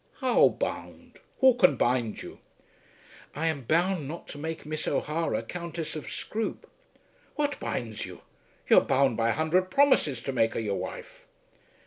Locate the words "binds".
7.59-8.03